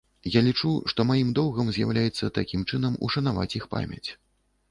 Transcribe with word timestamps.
Я 0.35 0.41
лічу, 0.45 0.69
што 0.93 1.03
маім 1.09 1.29
доўгам 1.39 1.67
з'яўляецца 1.75 2.31
такім 2.39 2.63
чынам 2.77 2.95
ушанаваць 3.09 3.51
іх 3.59 3.67
памяць. 3.77 4.05